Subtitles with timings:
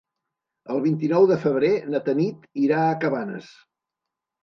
[0.75, 3.55] El vint-i-nou de febrer na Tanit irà a Cabanes.